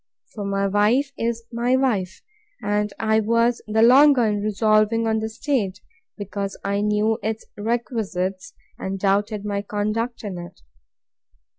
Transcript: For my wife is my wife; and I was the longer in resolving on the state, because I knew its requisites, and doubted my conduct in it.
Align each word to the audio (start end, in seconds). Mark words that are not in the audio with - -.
For 0.33 0.43
my 0.45 0.65
wife 0.65 1.11
is 1.15 1.43
my 1.53 1.75
wife; 1.75 2.23
and 2.59 2.91
I 2.97 3.19
was 3.19 3.61
the 3.67 3.83
longer 3.83 4.25
in 4.25 4.41
resolving 4.41 5.05
on 5.05 5.19
the 5.19 5.29
state, 5.29 5.79
because 6.17 6.57
I 6.63 6.81
knew 6.81 7.19
its 7.21 7.45
requisites, 7.55 8.55
and 8.79 8.97
doubted 8.99 9.45
my 9.45 9.61
conduct 9.61 10.23
in 10.23 10.39
it. 10.39 10.59